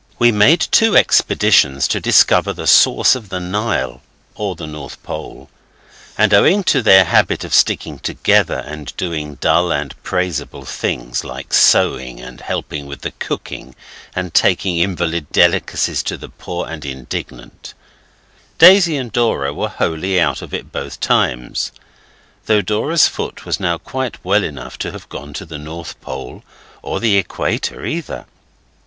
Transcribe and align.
We 0.17 0.31
made 0.31 0.61
two 0.71 0.97
expeditions 0.97 1.87
to 1.89 1.99
discover 2.01 2.53
the 2.53 2.65
source 2.65 3.13
of 3.13 3.29
the 3.29 3.39
Nile 3.39 4.01
(or 4.33 4.55
the 4.55 4.65
North 4.65 5.03
Pole), 5.03 5.47
and 6.17 6.33
owing 6.33 6.63
to 6.63 6.81
their 6.81 7.03
habit 7.05 7.43
of 7.43 7.53
sticking 7.53 7.99
together 7.99 8.63
and 8.65 8.97
doing 8.97 9.35
dull 9.35 9.71
and 9.71 9.93
praiseable 10.01 10.65
things, 10.65 11.23
like 11.23 11.53
sewing, 11.53 12.19
and 12.19 12.41
helping 12.41 12.87
with 12.87 13.01
the 13.01 13.11
cooking, 13.11 13.75
and 14.15 14.33
taking 14.33 14.79
invalid 14.79 15.31
delicacies 15.31 16.01
to 16.01 16.17
the 16.17 16.29
poor 16.29 16.67
and 16.67 16.83
indignant, 16.83 17.75
Daisy 18.57 18.97
and 18.97 19.11
Dora 19.11 19.53
were 19.53 19.69
wholly 19.69 20.19
out 20.19 20.41
of 20.41 20.51
it 20.51 20.71
both 20.71 20.99
times, 20.99 21.71
though 22.47 22.61
Dora's 22.63 23.07
foot 23.07 23.45
was 23.45 23.59
now 23.59 23.77
quite 23.77 24.25
well 24.25 24.43
enough 24.43 24.79
to 24.79 24.91
have 24.93 25.07
gone 25.09 25.31
to 25.35 25.45
the 25.45 25.59
North 25.59 26.01
Pole 26.01 26.43
or 26.81 26.99
the 26.99 27.17
Equator 27.17 27.85
either. 27.85 28.25